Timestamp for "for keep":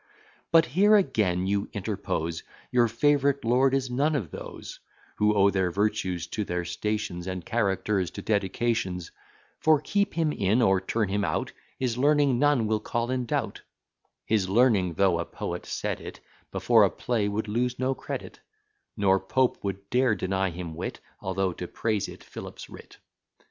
9.59-10.15